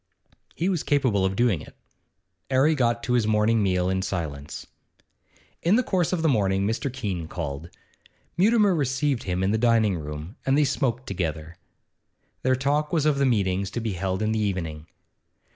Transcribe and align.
He 0.55 0.67
was 0.67 0.81
capable 0.81 1.23
of 1.25 1.35
doing 1.35 1.61
it. 1.61 1.75
'Arry 2.49 2.73
got 2.73 3.03
to 3.03 3.13
his 3.13 3.27
morning 3.27 3.61
meal 3.61 3.87
in 3.87 4.01
silence. 4.01 4.65
In 5.61 5.75
the 5.75 5.83
course 5.83 6.11
of 6.11 6.23
the 6.23 6.27
morning 6.27 6.65
Mr. 6.65 6.91
Keene 6.91 7.27
called. 7.27 7.69
Mutimer 8.35 8.73
received 8.73 9.21
him 9.25 9.43
in 9.43 9.51
the 9.51 9.59
dining 9.59 9.95
room, 9.99 10.37
and 10.43 10.57
they 10.57 10.65
smoked 10.65 11.05
together. 11.05 11.55
Their 12.41 12.55
talk 12.55 12.91
was 12.91 13.05
of 13.05 13.19
the 13.19 13.27
meetings 13.27 13.69
to 13.69 13.79
be 13.79 13.93
held 13.93 14.23
in 14.23 14.31
the 14.31 14.39
evening. 14.39 14.87